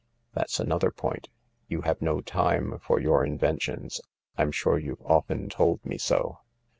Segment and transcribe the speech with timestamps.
[0.33, 1.29] "That's another point.
[1.67, 4.01] You have no time for your inventions—
[4.35, 6.39] I'm sure you've often told me so.